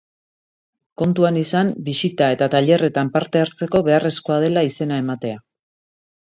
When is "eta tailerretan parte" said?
2.37-3.43